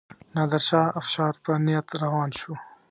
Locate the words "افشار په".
1.01-1.51